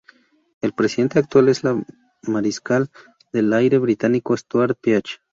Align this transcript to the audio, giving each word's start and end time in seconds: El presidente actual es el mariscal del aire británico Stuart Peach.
El 0.61 0.73
presidente 0.73 1.19
actual 1.19 1.47
es 1.49 1.63
el 1.63 1.85
mariscal 2.23 2.89
del 3.31 3.53
aire 3.53 3.77
británico 3.77 4.35
Stuart 4.35 4.75
Peach. 4.81 5.21